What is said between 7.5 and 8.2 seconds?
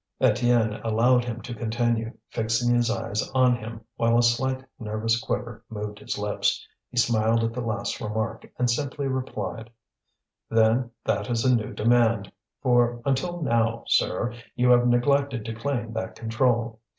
the last